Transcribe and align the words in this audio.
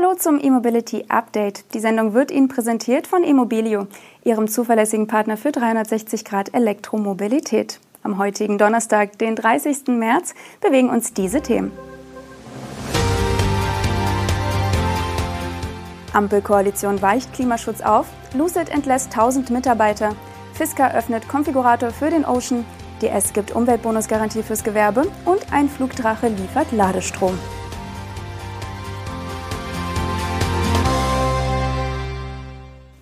Hallo 0.00 0.14
zum 0.14 0.38
E-Mobility 0.40 1.06
Update. 1.08 1.74
Die 1.74 1.80
Sendung 1.80 2.14
wird 2.14 2.30
Ihnen 2.30 2.46
präsentiert 2.46 3.08
von 3.08 3.24
Immobilio, 3.24 3.88
Ihrem 4.22 4.46
zuverlässigen 4.46 5.08
Partner 5.08 5.36
für 5.36 5.50
360 5.50 6.24
Grad 6.24 6.54
Elektromobilität. 6.54 7.80
Am 8.04 8.16
heutigen 8.16 8.58
Donnerstag, 8.58 9.18
den 9.18 9.34
30. 9.34 9.88
März, 9.88 10.34
bewegen 10.60 10.88
uns 10.88 11.14
diese 11.14 11.40
Themen. 11.40 11.72
Ampelkoalition 16.12 17.02
weicht 17.02 17.32
Klimaschutz 17.32 17.80
auf, 17.80 18.06
Lucid 18.34 18.68
entlässt 18.68 19.08
1000 19.08 19.50
Mitarbeiter, 19.50 20.14
Fisker 20.54 20.94
öffnet 20.94 21.28
Konfigurator 21.28 21.90
für 21.90 22.10
den 22.10 22.24
Ocean, 22.24 22.64
DS 23.02 23.32
gibt 23.32 23.50
Umweltbonusgarantie 23.50 24.44
fürs 24.44 24.62
Gewerbe 24.62 25.10
und 25.24 25.52
ein 25.52 25.68
Flugdrache 25.68 26.28
liefert 26.28 26.70
Ladestrom. 26.70 27.36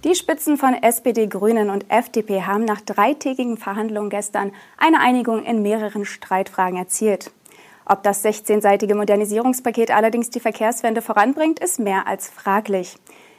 Die 0.04 0.14
Spitzen 0.14 0.56
von 0.56 0.74
SPD, 0.74 1.26
Grünen 1.26 1.70
und 1.70 1.90
FDP 1.90 2.42
haben 2.42 2.64
nach 2.64 2.80
dreitägigen 2.80 3.56
Verhandlungen 3.56 4.10
gestern 4.10 4.52
eine 4.76 5.00
Einigung 5.00 5.42
in 5.44 5.62
mehreren 5.62 6.04
Streitfragen 6.04 6.78
erzielt. 6.78 7.32
Ob 7.86 8.02
das 8.02 8.24
16-seitige 8.24 8.94
Modernisierungspaket 8.94 9.90
allerdings 9.90 10.30
die 10.30 10.40
Verkehrswende 10.40 11.02
voranbringt, 11.02 11.60
ist 11.60 11.80
mehr 11.80 12.06
als 12.06 12.28
fraglich. 12.28 12.96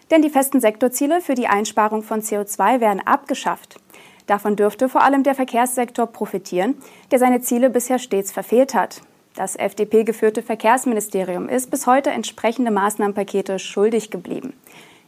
Denn 0.10 0.22
die 0.22 0.30
festen 0.30 0.60
Sektorziele 0.60 1.22
für 1.22 1.36
die 1.36 1.48
Einsparung 1.48 2.02
von 2.02 2.22
CO2 2.22 2.80
werden 2.80 3.06
abgeschafft. 3.06 3.80
Davon 4.26 4.56
dürfte 4.56 4.90
vor 4.90 5.04
allem 5.04 5.24
der 5.24 5.36
Verkehrssektor 5.36 6.08
profitieren, 6.08 6.76
der 7.12 7.20
seine 7.20 7.42
Ziele 7.42 7.70
bisher 7.70 8.00
stets 8.00 8.32
verfehlt 8.32 8.74
hat. 8.74 9.02
Das 9.36 9.56
FDP-geführte 9.56 10.42
Verkehrsministerium 10.42 11.48
ist 11.48 11.70
bis 11.70 11.86
heute 11.86 12.10
entsprechende 12.10 12.72
Maßnahmenpakete 12.72 13.60
schuldig 13.60 14.10
geblieben. 14.10 14.54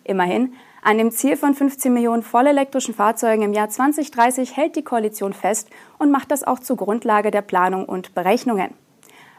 Immerhin 0.04 0.54
an 0.82 0.98
dem 0.98 1.12
Ziel 1.12 1.36
von 1.36 1.54
15 1.54 1.94
Millionen 1.94 2.24
vollelektrischen 2.24 2.94
Fahrzeugen 2.94 3.44
im 3.44 3.54
Jahr 3.54 3.70
2030 3.70 4.56
hält 4.56 4.76
die 4.76 4.84
Koalition 4.84 5.34
fest 5.34 5.70
und 5.98 6.12
macht 6.12 6.32
das 6.32 6.44
auch 6.44 6.60
zur 6.60 6.78
Grundlage 6.78 7.32
der 7.32 7.42
Planung 7.42 7.86
und 7.86 8.16
Berechnungen. 8.16 8.74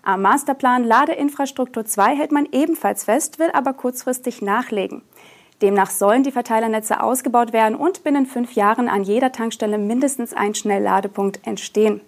Am 0.03 0.23
Masterplan 0.23 0.85
Ladeinfrastruktur 0.85 1.85
2 1.85 2.17
hält 2.17 2.33
man 2.33 2.49
ebenfalls 2.53 3.05
fest, 3.05 3.39
will 3.39 3.51
aber 3.53 3.75
kurzfristig 3.75 4.41
nachlegen. 4.43 5.03
Demnach 5.61 5.91
sollen 5.91 6.23
die 6.23 6.33
Verteilernetze 6.33 7.03
ausgebaut 7.03 7.53
werden 7.53 7.75
und 7.75 8.03
binnen 8.03 8.25
fünf 8.25 8.55
Jahren 8.55 8.89
an 8.89 9.03
jeder 9.03 9.31
Tankstelle 9.31 9.77
mindestens 9.77 10.33
ein 10.33 10.55
Schnellladepunkt 10.55 11.47
entstehen. 11.47 12.01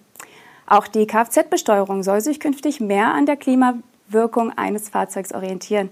Auch 0.66 0.86
die 0.86 1.06
Kfz-Besteuerung 1.06 2.02
soll 2.02 2.22
sich 2.22 2.40
künftig 2.40 2.80
mehr 2.80 3.12
an 3.12 3.26
der 3.26 3.36
Klimawirkung 3.36 4.56
eines 4.56 4.88
Fahrzeugs 4.88 5.34
orientieren. 5.34 5.90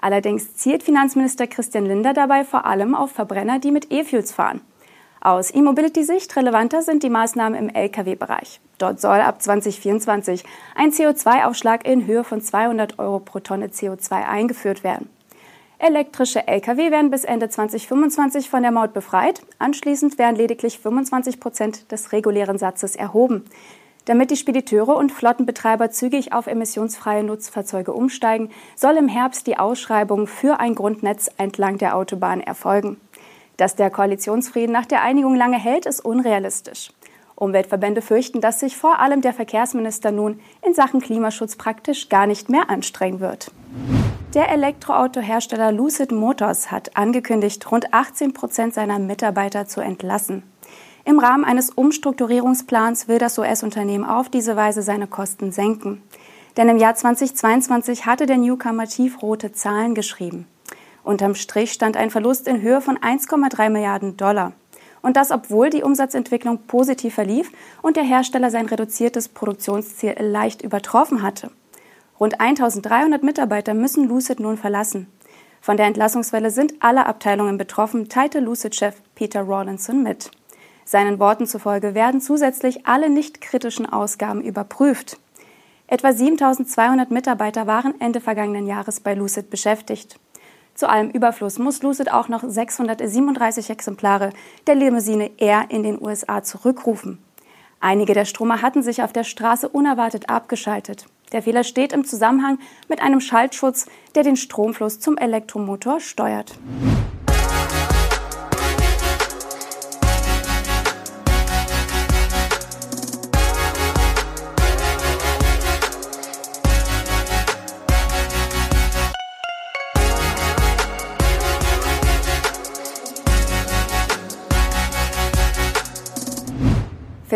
Allerdings 0.00 0.54
zielt 0.56 0.82
Finanzminister 0.82 1.46
Christian 1.46 1.86
Linder 1.86 2.12
dabei 2.12 2.44
vor 2.44 2.66
allem 2.66 2.94
auf 2.94 3.12
Verbrenner, 3.12 3.58
die 3.58 3.70
mit 3.70 3.92
E-Fuels 3.92 4.32
fahren. 4.32 4.60
Aus 5.20 5.52
E-Mobility-Sicht 5.52 6.36
relevanter 6.36 6.82
sind 6.82 7.02
die 7.02 7.10
Maßnahmen 7.10 7.58
im 7.58 7.74
Lkw-Bereich. 7.74 8.60
Dort 8.78 9.00
soll 9.00 9.20
ab 9.20 9.42
2024 9.42 10.44
ein 10.74 10.92
CO2-Aufschlag 10.92 11.84
in 11.86 12.06
Höhe 12.06 12.22
von 12.22 12.40
200 12.40 12.98
Euro 12.98 13.20
pro 13.20 13.40
Tonne 13.40 13.68
CO2 13.68 14.12
eingeführt 14.12 14.84
werden. 14.84 15.08
Elektrische 15.78 16.46
Lkw 16.46 16.90
werden 16.90 17.10
bis 17.10 17.24
Ende 17.24 17.48
2025 17.48 18.48
von 18.48 18.62
der 18.62 18.72
Maut 18.72 18.94
befreit. 18.94 19.42
Anschließend 19.58 20.18
werden 20.18 20.36
lediglich 20.36 20.78
25 20.78 21.38
Prozent 21.38 21.90
des 21.92 22.12
regulären 22.12 22.56
Satzes 22.56 22.96
erhoben. 22.96 23.44
Damit 24.06 24.30
die 24.30 24.36
Spediteure 24.36 24.96
und 24.96 25.10
Flottenbetreiber 25.10 25.90
zügig 25.90 26.32
auf 26.32 26.46
emissionsfreie 26.46 27.24
Nutzfahrzeuge 27.24 27.92
umsteigen, 27.92 28.50
soll 28.76 28.96
im 28.96 29.08
Herbst 29.08 29.46
die 29.48 29.58
Ausschreibung 29.58 30.28
für 30.28 30.60
ein 30.60 30.76
Grundnetz 30.76 31.28
entlang 31.38 31.76
der 31.76 31.96
Autobahn 31.96 32.40
erfolgen. 32.40 33.00
Dass 33.56 33.74
der 33.74 33.90
Koalitionsfrieden 33.90 34.72
nach 34.72 34.86
der 34.86 35.02
Einigung 35.02 35.34
lange 35.34 35.58
hält, 35.58 35.86
ist 35.86 36.04
unrealistisch. 36.04 36.92
Umweltverbände 37.34 38.00
fürchten, 38.00 38.40
dass 38.40 38.60
sich 38.60 38.76
vor 38.76 39.00
allem 39.00 39.22
der 39.22 39.34
Verkehrsminister 39.34 40.12
nun 40.12 40.40
in 40.64 40.72
Sachen 40.72 41.00
Klimaschutz 41.00 41.56
praktisch 41.56 42.08
gar 42.08 42.26
nicht 42.26 42.48
mehr 42.48 42.70
anstrengen 42.70 43.20
wird. 43.20 43.50
Der 44.34 44.50
Elektroautohersteller 44.50 45.72
Lucid 45.72 46.12
Motors 46.12 46.70
hat 46.70 46.96
angekündigt, 46.96 47.70
rund 47.72 47.92
18 47.92 48.34
Prozent 48.34 48.74
seiner 48.74 48.98
Mitarbeiter 48.98 49.66
zu 49.66 49.80
entlassen. 49.80 50.44
Im 51.06 51.20
Rahmen 51.20 51.44
eines 51.44 51.70
Umstrukturierungsplans 51.70 53.06
will 53.06 53.18
das 53.20 53.38
US-Unternehmen 53.38 54.04
auf 54.04 54.28
diese 54.28 54.56
Weise 54.56 54.82
seine 54.82 55.06
Kosten 55.06 55.52
senken. 55.52 56.02
Denn 56.56 56.68
im 56.68 56.78
Jahr 56.78 56.96
2022 56.96 58.06
hatte 58.06 58.26
der 58.26 58.38
Newcomer 58.38 58.88
tiefrote 58.88 59.52
Zahlen 59.52 59.94
geschrieben. 59.94 60.48
Unterm 61.04 61.36
Strich 61.36 61.70
stand 61.70 61.96
ein 61.96 62.10
Verlust 62.10 62.48
in 62.48 62.60
Höhe 62.60 62.80
von 62.80 62.98
1,3 62.98 63.70
Milliarden 63.70 64.16
Dollar. 64.16 64.50
Und 65.00 65.16
das, 65.16 65.30
obwohl 65.30 65.70
die 65.70 65.84
Umsatzentwicklung 65.84 66.58
positiv 66.66 67.14
verlief 67.14 67.52
und 67.82 67.96
der 67.96 68.02
Hersteller 68.02 68.50
sein 68.50 68.66
reduziertes 68.66 69.28
Produktionsziel 69.28 70.16
leicht 70.18 70.62
übertroffen 70.62 71.22
hatte. 71.22 71.52
Rund 72.18 72.40
1300 72.40 73.22
Mitarbeiter 73.22 73.74
müssen 73.74 74.08
Lucid 74.08 74.40
nun 74.40 74.56
verlassen. 74.56 75.06
Von 75.60 75.76
der 75.76 75.86
Entlassungswelle 75.86 76.50
sind 76.50 76.74
alle 76.80 77.06
Abteilungen 77.06 77.58
betroffen, 77.58 78.08
teilte 78.08 78.40
Lucid-Chef 78.40 78.96
Peter 79.14 79.42
Rawlinson 79.42 80.02
mit. 80.02 80.32
Seinen 80.88 81.18
Worten 81.18 81.48
zufolge 81.48 81.96
werden 81.96 82.20
zusätzlich 82.20 82.86
alle 82.86 83.10
nicht 83.10 83.40
kritischen 83.40 83.86
Ausgaben 83.86 84.40
überprüft. 84.40 85.18
Etwa 85.88 86.12
7200 86.12 87.10
Mitarbeiter 87.10 87.66
waren 87.66 88.00
Ende 88.00 88.20
vergangenen 88.20 88.68
Jahres 88.68 89.00
bei 89.00 89.14
Lucid 89.14 89.50
beschäftigt. 89.50 90.20
Zu 90.74 90.88
allem 90.88 91.10
Überfluss 91.10 91.58
muss 91.58 91.82
Lucid 91.82 92.12
auch 92.12 92.28
noch 92.28 92.44
637 92.46 93.68
Exemplare 93.68 94.30
der 94.68 94.76
Limousine 94.76 95.32
Air 95.38 95.64
in 95.70 95.82
den 95.82 96.00
USA 96.00 96.44
zurückrufen. 96.44 97.18
Einige 97.80 98.14
der 98.14 98.24
Stromer 98.24 98.62
hatten 98.62 98.82
sich 98.84 99.02
auf 99.02 99.12
der 99.12 99.24
Straße 99.24 99.68
unerwartet 99.68 100.28
abgeschaltet. 100.28 101.06
Der 101.32 101.42
Fehler 101.42 101.64
steht 101.64 101.92
im 101.92 102.04
Zusammenhang 102.04 102.60
mit 102.88 103.02
einem 103.02 103.20
Schaltschutz, 103.20 103.86
der 104.14 104.22
den 104.22 104.36
Stromfluss 104.36 105.00
zum 105.00 105.18
Elektromotor 105.18 105.98
steuert. 105.98 106.54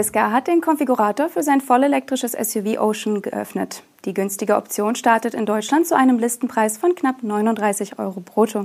Fisker 0.00 0.32
hat 0.32 0.46
den 0.46 0.62
Konfigurator 0.62 1.28
für 1.28 1.42
sein 1.42 1.60
vollelektrisches 1.60 2.32
SUV 2.32 2.80
Ocean 2.80 3.20
geöffnet. 3.20 3.82
Die 4.06 4.14
günstige 4.14 4.56
Option 4.56 4.94
startet 4.94 5.34
in 5.34 5.44
Deutschland 5.44 5.86
zu 5.86 5.94
einem 5.94 6.18
Listenpreis 6.18 6.78
von 6.78 6.94
knapp 6.94 7.22
39 7.22 7.98
Euro 7.98 8.20
brutto. 8.20 8.64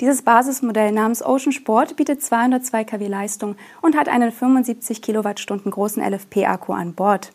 Dieses 0.00 0.22
Basismodell 0.22 0.92
namens 0.92 1.22
Ocean 1.22 1.52
Sport 1.52 1.96
bietet 1.96 2.22
202 2.22 2.84
kW 2.84 3.06
Leistung 3.06 3.56
und 3.82 3.98
hat 3.98 4.08
einen 4.08 4.32
75 4.32 5.02
Kilowattstunden 5.02 5.70
großen 5.70 6.02
LFP-Akku 6.02 6.72
an 6.72 6.94
Bord. 6.94 7.32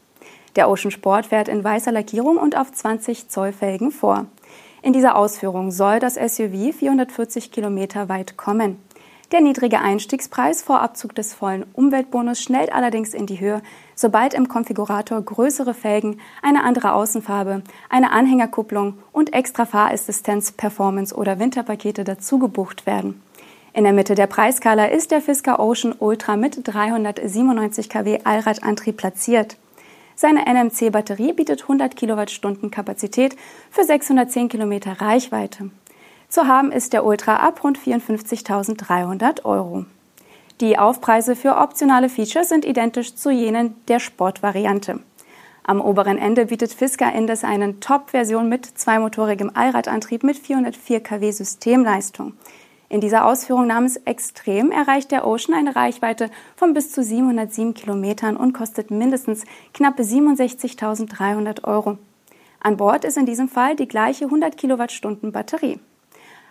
Der 0.55 0.67
Ocean 0.67 0.89
Sport 0.89 1.27
fährt 1.27 1.47
in 1.47 1.63
weißer 1.63 1.91
Lackierung 1.91 2.37
und 2.37 2.57
auf 2.57 2.71
20 2.71 3.29
Zoll 3.29 3.53
Felgen 3.53 3.91
vor. 3.91 4.25
In 4.81 4.93
dieser 4.93 5.15
Ausführung 5.15 5.69
soll 5.69 5.99
das 5.99 6.15
SUV 6.15 6.73
440 6.75 7.51
Kilometer 7.51 8.09
weit 8.09 8.35
kommen. 8.35 8.79
Der 9.33 9.41
niedrige 9.41 9.81
Einstiegspreis 9.81 10.61
vor 10.61 10.81
Abzug 10.81 11.13
des 11.13 11.33
vollen 11.33 11.65
Umweltbonus 11.73 12.41
schnellt 12.41 12.71
allerdings 12.71 13.13
in 13.13 13.25
die 13.25 13.41
Höhe, 13.41 13.61
sobald 13.93 14.33
im 14.33 14.47
Konfigurator 14.47 15.21
größere 15.21 15.73
Felgen, 15.73 16.21
eine 16.41 16.63
andere 16.63 16.93
Außenfarbe, 16.93 17.61
eine 17.89 18.11
Anhängerkupplung 18.11 18.97
und 19.11 19.33
extra 19.33 19.65
Fahrassistenz, 19.65 20.53
Performance 20.53 21.13
oder 21.13 21.39
Winterpakete 21.39 22.05
dazu 22.05 22.39
gebucht 22.39 22.85
werden. 22.85 23.21
In 23.73 23.83
der 23.83 23.91
Mitte 23.91 24.15
der 24.15 24.27
Preiskala 24.27 24.85
ist 24.85 25.11
der 25.11 25.21
Fisker 25.21 25.59
Ocean 25.59 25.93
Ultra 25.99 26.37
mit 26.37 26.65
397 26.65 27.89
kW 27.89 28.21
Allradantrieb 28.23 28.95
platziert. 28.95 29.57
Seine 30.15 30.45
NMC-Batterie 30.45 31.33
bietet 31.33 31.63
100 31.63 31.97
Kilowattstunden 31.97 32.71
Kapazität 32.71 33.35
für 33.69 33.83
610 33.83 34.47
Kilometer 34.47 35.01
Reichweite. 35.01 35.69
Zu 36.29 36.45
haben 36.45 36.73
ist 36.73 36.91
der 36.91 37.05
Ultra 37.05 37.37
ab 37.37 37.63
rund 37.63 37.79
54.300 37.79 39.45
Euro. 39.45 39.85
Die 40.59 40.77
Aufpreise 40.77 41.35
für 41.35 41.55
optionale 41.55 42.09
Features 42.09 42.49
sind 42.49 42.65
identisch 42.65 43.15
zu 43.15 43.29
jenen 43.29 43.75
der 43.87 43.99
Sportvariante. 43.99 44.99
Am 45.63 45.79
oberen 45.79 46.17
Ende 46.17 46.47
bietet 46.47 46.73
Fisker 46.73 47.13
Indes 47.13 47.43
eine 47.43 47.79
Top-Version 47.79 48.49
mit 48.49 48.65
zweimotorigem 48.65 49.51
Allradantrieb 49.53 50.23
mit 50.23 50.37
404 50.37 51.01
kW 51.01 51.31
Systemleistung. 51.31 52.33
In 52.89 53.01
dieser 53.01 53.25
Ausführung 53.25 53.67
namens 53.67 53.97
Extrem 53.97 54.71
erreicht 54.71 55.11
der 55.11 55.27
Ocean 55.27 55.53
eine 55.53 55.75
Reichweite 55.75 56.29
von 56.55 56.73
bis 56.73 56.91
zu 56.91 57.03
707 57.03 57.73
Kilometern 57.73 58.35
und 58.35 58.53
kostet 58.53 58.91
mindestens 58.91 59.43
knappe 59.73 60.03
67.300 60.03 61.63
Euro. 61.65 61.97
An 62.59 62.75
Bord 62.75 63.05
ist 63.05 63.17
in 63.17 63.25
diesem 63.25 63.47
Fall 63.47 63.75
die 63.75 63.87
gleiche 63.87 64.25
100 64.25 64.57
Kilowattstunden 64.57 65.31
Batterie. 65.31 65.79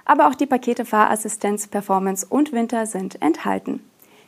Aber 0.07 0.29
auch 0.29 0.35
die 0.35 0.47
Pakete 0.47 0.85
Fahrassistenz, 0.85 1.67
Performance 1.67 2.27
und 2.29 2.53
Winter 2.53 2.87
sind 2.87 3.21
enthalten. 3.21 3.81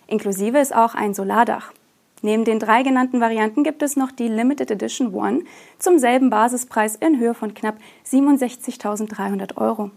Inklusive 0.07 0.59
ist 0.59 0.75
auch 0.75 0.95
ein 0.95 1.15
Solardach. 1.15 1.73
Neben 2.21 2.45
den 2.45 2.59
drei 2.59 2.83
genannten 2.83 3.21
Varianten 3.21 3.63
gibt 3.63 3.83
es 3.83 3.97
noch 3.97 4.11
die 4.11 4.29
Limited 4.29 4.71
Edition 4.71 5.15
One 5.15 5.43
zum 5.79 5.99
selben 5.99 6.31
Basispreis 6.31 6.97
in 6.97 7.19
Höhe 7.19 7.35
von 7.35 7.55
knapp 7.55 7.77
67.300 8.07 9.57
Euro. 9.57 9.91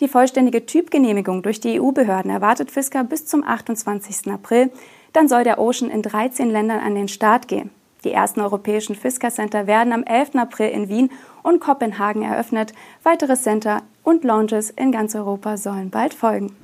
Die 0.00 0.06
vollständige 0.06 0.64
Typgenehmigung 0.64 1.42
durch 1.42 1.60
die 1.60 1.80
EU-Behörden 1.80 2.30
erwartet 2.30 2.70
Fisker 2.70 3.02
bis 3.02 3.26
zum 3.26 3.42
28. 3.42 4.30
April. 4.30 4.70
Dann 5.12 5.26
soll 5.26 5.42
der 5.42 5.58
Ocean 5.58 5.90
in 5.90 6.02
13 6.02 6.50
Ländern 6.50 6.78
an 6.78 6.94
den 6.94 7.08
Start 7.08 7.48
gehen. 7.48 7.70
Die 8.04 8.12
ersten 8.12 8.40
europäischen 8.40 8.94
Fisker 8.94 9.30
Center 9.30 9.66
werden 9.66 9.92
am 9.92 10.04
11. 10.04 10.36
April 10.36 10.70
in 10.70 10.88
Wien 10.88 11.10
und 11.42 11.60
Kopenhagen 11.60 12.22
eröffnet. 12.22 12.72
Weitere 13.02 13.34
Center 13.34 13.82
und 14.08 14.24
Lounges 14.24 14.70
in 14.70 14.90
ganz 14.90 15.14
Europa 15.14 15.58
sollen 15.58 15.90
bald 15.90 16.14
folgen. 16.14 16.56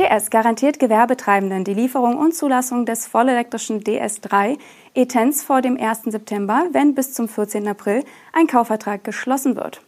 DS 0.00 0.30
garantiert 0.30 0.80
Gewerbetreibenden 0.80 1.62
die 1.62 1.74
Lieferung 1.74 2.18
und 2.18 2.34
Zulassung 2.34 2.84
des 2.84 3.06
vollelektrischen 3.06 3.84
DS3 3.84 4.58
E-Tens 4.96 5.44
vor 5.44 5.62
dem 5.62 5.78
1. 5.80 6.02
September, 6.06 6.64
wenn 6.72 6.96
bis 6.96 7.14
zum 7.14 7.28
14. 7.28 7.68
April 7.68 8.02
ein 8.32 8.48
Kaufvertrag 8.48 9.04
geschlossen 9.04 9.54
wird. 9.54 9.80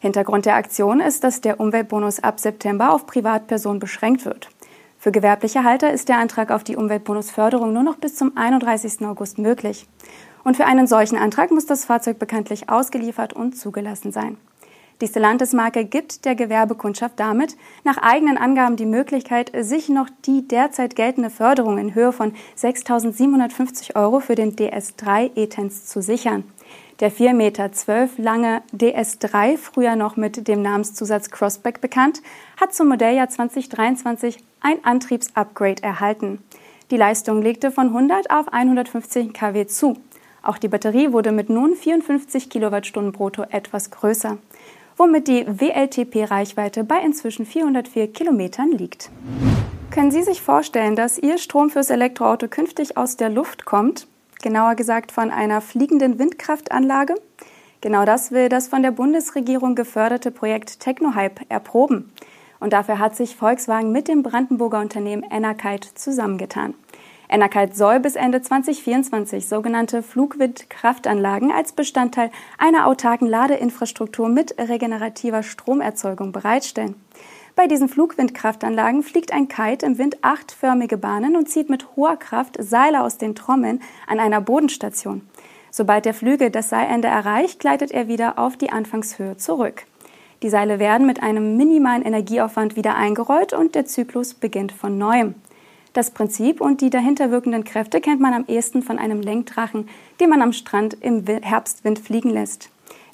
Hintergrund 0.00 0.44
der 0.44 0.56
Aktion 0.56 0.98
ist, 0.98 1.22
dass 1.22 1.40
der 1.40 1.60
Umweltbonus 1.60 2.18
ab 2.18 2.40
September 2.40 2.92
auf 2.92 3.06
Privatpersonen 3.06 3.78
beschränkt 3.78 4.24
wird. 4.24 4.48
Für 4.98 5.12
gewerbliche 5.12 5.62
Halter 5.62 5.92
ist 5.92 6.08
der 6.08 6.18
Antrag 6.18 6.50
auf 6.50 6.64
die 6.64 6.74
Umweltbonusförderung 6.74 7.72
nur 7.72 7.84
noch 7.84 7.96
bis 7.96 8.16
zum 8.16 8.36
31. 8.36 9.06
August 9.06 9.38
möglich. 9.38 9.86
Und 10.42 10.56
für 10.56 10.64
einen 10.64 10.88
solchen 10.88 11.16
Antrag 11.16 11.52
muss 11.52 11.66
das 11.66 11.84
Fahrzeug 11.84 12.18
bekanntlich 12.18 12.68
ausgeliefert 12.68 13.34
und 13.34 13.56
zugelassen 13.56 14.10
sein. 14.10 14.36
Die 15.02 15.08
Stellantis-Marke 15.08 15.84
gibt 15.84 16.24
der 16.24 16.34
Gewerbekundschaft 16.34 17.20
damit 17.20 17.56
nach 17.84 17.98
eigenen 17.98 18.38
Angaben 18.38 18.76
die 18.76 18.86
Möglichkeit, 18.86 19.52
sich 19.54 19.90
noch 19.90 20.08
die 20.24 20.48
derzeit 20.48 20.96
geltende 20.96 21.28
Förderung 21.28 21.76
in 21.76 21.94
Höhe 21.94 22.12
von 22.12 22.32
6.750 22.58 23.94
Euro 23.94 24.20
für 24.20 24.36
den 24.36 24.56
DS3 24.56 25.32
E-Tens 25.36 25.84
zu 25.84 26.00
sichern. 26.00 26.44
Der 27.00 27.12
4,12 27.12 27.34
Meter 27.34 27.70
lange 28.16 28.62
DS3, 28.74 29.58
früher 29.58 29.96
noch 29.96 30.16
mit 30.16 30.48
dem 30.48 30.62
Namenszusatz 30.62 31.28
Crossback 31.30 31.82
bekannt, 31.82 32.22
hat 32.58 32.72
zum 32.72 32.88
Modelljahr 32.88 33.28
2023 33.28 34.38
ein 34.60 34.82
Antriebsupgrade 34.82 35.82
erhalten. 35.82 36.42
Die 36.90 36.96
Leistung 36.96 37.42
legte 37.42 37.70
von 37.70 37.88
100 37.88 38.30
auf 38.30 38.50
150 38.50 39.34
kW 39.34 39.66
zu. 39.66 39.98
Auch 40.42 40.56
die 40.56 40.68
Batterie 40.68 41.12
wurde 41.12 41.32
mit 41.32 41.50
nun 41.50 41.74
54 41.74 42.48
Kilowattstunden 42.48 43.12
brutto 43.12 43.42
etwas 43.50 43.90
größer 43.90 44.38
womit 44.96 45.28
die 45.28 45.46
WLTP-Reichweite 45.46 46.84
bei 46.84 47.00
inzwischen 47.00 47.46
404 47.46 48.12
Kilometern 48.12 48.72
liegt. 48.72 49.10
Können 49.90 50.10
Sie 50.10 50.22
sich 50.22 50.42
vorstellen, 50.42 50.96
dass 50.96 51.18
Ihr 51.18 51.38
Strom 51.38 51.70
fürs 51.70 51.90
Elektroauto 51.90 52.48
künftig 52.48 52.96
aus 52.96 53.16
der 53.16 53.30
Luft 53.30 53.64
kommt? 53.64 54.06
Genauer 54.42 54.74
gesagt 54.74 55.12
von 55.12 55.30
einer 55.30 55.60
fliegenden 55.60 56.18
Windkraftanlage? 56.18 57.14
Genau 57.80 58.04
das 58.04 58.30
will 58.30 58.48
das 58.48 58.68
von 58.68 58.82
der 58.82 58.90
Bundesregierung 58.90 59.74
geförderte 59.74 60.30
Projekt 60.30 60.80
Technohype 60.80 61.42
erproben. 61.48 62.12
Und 62.58 62.72
dafür 62.72 62.98
hat 62.98 63.16
sich 63.16 63.36
Volkswagen 63.36 63.92
mit 63.92 64.08
dem 64.08 64.22
Brandenburger 64.22 64.80
Unternehmen 64.80 65.22
Enerkite 65.22 65.94
zusammengetan. 65.94 66.74
Enerkite 67.28 67.74
soll 67.74 68.00
bis 68.00 68.16
Ende 68.16 68.40
2024 68.40 69.48
sogenannte 69.48 70.02
Flugwindkraftanlagen 70.02 71.50
als 71.50 71.72
Bestandteil 71.72 72.30
einer 72.58 72.86
autarken 72.86 73.26
Ladeinfrastruktur 73.26 74.28
mit 74.28 74.54
regenerativer 74.58 75.42
Stromerzeugung 75.42 76.32
bereitstellen. 76.32 76.94
Bei 77.56 77.66
diesen 77.66 77.88
Flugwindkraftanlagen 77.88 79.02
fliegt 79.02 79.32
ein 79.32 79.48
Kite 79.48 79.86
im 79.86 79.98
Wind 79.98 80.18
achtförmige 80.22 80.98
Bahnen 80.98 81.36
und 81.36 81.48
zieht 81.48 81.70
mit 81.70 81.96
hoher 81.96 82.16
Kraft 82.16 82.56
Seile 82.60 83.02
aus 83.02 83.16
den 83.16 83.34
Trommeln 83.34 83.80
an 84.06 84.20
einer 84.20 84.42
Bodenstation. 84.42 85.22
Sobald 85.70 86.04
der 86.04 86.14
Flügel 86.14 86.50
das 86.50 86.68
Seilende 86.68 87.08
erreicht, 87.08 87.58
gleitet 87.60 87.92
er 87.92 88.08
wieder 88.08 88.38
auf 88.38 88.56
die 88.56 88.70
Anfangshöhe 88.70 89.36
zurück. 89.36 89.84
Die 90.42 90.50
Seile 90.50 90.78
werden 90.78 91.06
mit 91.06 91.22
einem 91.22 91.56
minimalen 91.56 92.02
Energieaufwand 92.02 92.76
wieder 92.76 92.94
eingerollt 92.94 93.54
und 93.54 93.74
der 93.74 93.86
Zyklus 93.86 94.34
beginnt 94.34 94.72
von 94.72 94.98
neuem. 94.98 95.34
Das 95.96 96.10
Prinzip 96.10 96.60
und 96.60 96.82
die 96.82 96.90
dahinter 96.90 97.30
wirkenden 97.30 97.64
Kräfte 97.64 98.02
kennt 98.02 98.20
man 98.20 98.34
am 98.34 98.44
ehesten 98.48 98.82
von 98.82 98.98
einem 98.98 99.22
Lenkdrachen, 99.22 99.88
den 100.20 100.28
man 100.28 100.42
am 100.42 100.52
Strand 100.52 100.92
im 101.00 101.24
Herbstwind 101.26 101.98
fliegen 101.98 102.28
lässt. 102.28 102.68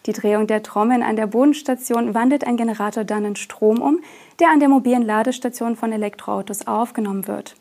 Die 0.07 0.13
Drehung 0.13 0.49
der 0.49 0.65
Trommeln 0.65 1.05
an 1.05 1.15
der 1.15 1.29
Bodenstation 1.29 2.13
wandelt 2.13 2.45
ein 2.45 2.57
Generator 2.57 3.05
dann 3.05 3.25
in 3.25 3.37
Strom 3.37 3.81
um, 3.81 4.01
der 4.41 4.49
an 4.51 4.59
der 4.59 4.69
mobilen 4.69 5.03
Ladestation 5.03 5.77
von 5.77 5.93
Elektroautos 5.93 6.67
aufgenommen 6.67 7.29
wird. 7.29 7.55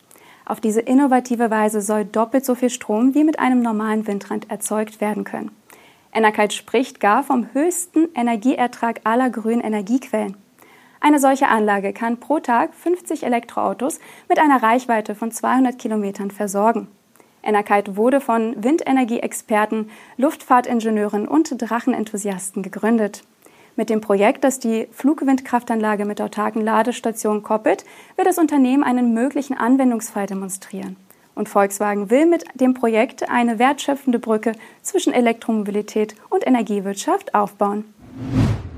Auf 0.43 0.59
diese 0.59 0.81
innovative 0.81 1.51
Weise 1.51 1.81
soll 1.81 2.03
doppelt 2.03 2.43
so 2.43 2.55
viel 2.55 2.71
Strom 2.71 3.13
wie 3.13 3.23
mit 3.23 3.37
einem 3.37 3.61
normalen 3.61 4.07
Windrand 4.07 4.49
erzeugt 4.49 5.01
werden 5.01 5.23
können. 5.23 5.51
Enerkite 6.11 6.55
spricht 6.55 6.99
gar 6.99 7.21
vom 7.21 7.45
höchsten 7.53 8.07
Energieertrag 8.15 9.01
aller 9.03 9.29
grünen 9.29 9.61
Energiequellen. 9.61 10.35
Eine 11.03 11.19
solche 11.19 11.47
Anlage 11.47 11.93
kann 11.93 12.19
pro 12.19 12.39
Tag 12.39 12.75
50 12.75 13.23
Elektroautos 13.23 13.99
mit 14.29 14.39
einer 14.39 14.61
Reichweite 14.61 15.15
von 15.15 15.31
200 15.31 15.79
Kilometern 15.79 16.29
versorgen. 16.29 16.87
Enerkite 17.43 17.97
wurde 17.97 18.21
von 18.21 18.63
Windenergieexperten, 18.63 19.89
Luftfahrtingenieuren 20.17 21.27
und 21.27 21.59
Drachenenthusiasten 21.59 22.61
gegründet. 22.61 23.23
Mit 23.75 23.89
dem 23.89 23.99
Projekt, 23.99 24.43
das 24.43 24.59
die 24.59 24.87
Flugwindkraftanlage 24.91 26.05
mit 26.05 26.21
autarken 26.21 26.61
Ladestationen 26.61 27.41
koppelt, 27.41 27.83
wird 28.15 28.27
das 28.27 28.37
Unternehmen 28.37 28.83
einen 28.83 29.15
möglichen 29.15 29.57
Anwendungsfall 29.57 30.27
demonstrieren. 30.27 30.97
Und 31.33 31.49
Volkswagen 31.49 32.11
will 32.11 32.27
mit 32.27 32.43
dem 32.53 32.75
Projekt 32.75 33.27
eine 33.27 33.57
wertschöpfende 33.57 34.19
Brücke 34.19 34.51
zwischen 34.83 35.13
Elektromobilität 35.13 36.15
und 36.29 36.45
Energiewirtschaft 36.45 37.33
aufbauen. 37.33 37.85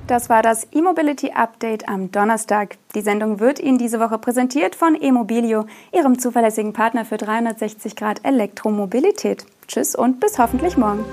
Das 0.07 0.29
war 0.29 0.41
das 0.41 0.67
E-Mobility 0.73 1.31
Update 1.31 1.87
am 1.87 2.11
Donnerstag. 2.11 2.77
Die 2.93 3.01
Sendung 3.01 3.39
wird 3.39 3.59
Ihnen 3.59 3.77
diese 3.77 4.01
Woche 4.01 4.17
präsentiert 4.17 4.75
von 4.75 4.95
eMobilio, 4.95 5.65
Ihrem 5.93 6.19
zuverlässigen 6.19 6.73
Partner 6.73 7.05
für 7.05 7.17
360 7.17 7.95
Grad 7.95 8.19
Elektromobilität. 8.25 9.45
Tschüss 9.67 9.95
und 9.95 10.19
bis 10.19 10.39
hoffentlich 10.39 10.75
morgen. 10.75 11.05